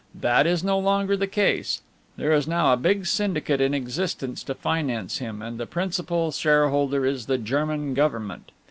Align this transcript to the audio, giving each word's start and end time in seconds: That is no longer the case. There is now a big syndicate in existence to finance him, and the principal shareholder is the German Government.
That 0.19 0.47
is 0.47 0.63
no 0.63 0.79
longer 0.79 1.15
the 1.15 1.27
case. 1.27 1.83
There 2.17 2.31
is 2.31 2.47
now 2.47 2.73
a 2.73 2.75
big 2.75 3.05
syndicate 3.05 3.61
in 3.61 3.75
existence 3.75 4.41
to 4.45 4.55
finance 4.55 5.19
him, 5.19 5.43
and 5.43 5.59
the 5.59 5.67
principal 5.67 6.31
shareholder 6.31 7.05
is 7.05 7.27
the 7.27 7.37
German 7.37 7.93
Government. 7.93 8.51